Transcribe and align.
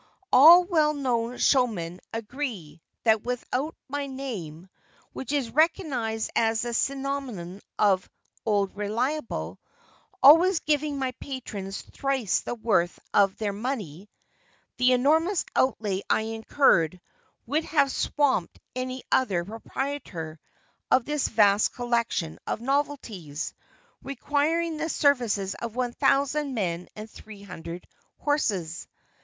All 0.33 0.63
well 0.63 0.95
known 0.95 1.37
showmen 1.37 1.99
agree 2.11 2.81
that 3.03 3.21
without 3.21 3.75
my 3.87 4.07
name, 4.07 4.67
which 5.13 5.31
is 5.31 5.51
recognized 5.51 6.31
as 6.35 6.63
the 6.63 6.73
synonym 6.73 7.61
of 7.77 8.09
"OLD 8.43 8.75
RELIABLE 8.75 9.59
always 10.23 10.59
giving 10.61 10.97
my 10.97 11.11
patrons 11.19 11.83
thrice 11.83 12.39
the 12.39 12.55
worth 12.55 12.97
of 13.13 13.37
their 13.37 13.53
money," 13.53 14.09
the 14.77 14.93
enormous 14.93 15.45
outlay 15.55 16.01
I 16.09 16.21
incurred 16.21 16.99
would 17.45 17.65
have 17.65 17.91
swamped 17.91 18.59
any 18.75 19.03
other 19.11 19.45
proprietor 19.45 20.39
of 20.89 21.05
this 21.05 21.27
vast 21.27 21.73
collection 21.75 22.39
of 22.47 22.59
novelties, 22.59 23.53
requiring 24.01 24.77
the 24.77 24.89
services 24.89 25.53
of 25.61 25.75
1,000 25.75 26.55
men 26.55 26.87
and 26.95 27.07
300 27.07 27.85
horses. 28.17 28.87